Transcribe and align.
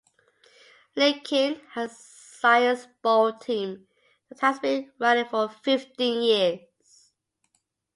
Lincoln 0.95 1.61
has 1.75 1.91
a 1.91 1.95
Science 1.95 2.87
Bowl 3.03 3.33
team 3.37 3.85
that 4.29 4.39
has 4.39 4.57
been 4.57 4.91
running 4.97 5.25
for 5.25 5.47
fifteen 5.47 6.23
years. 6.23 7.11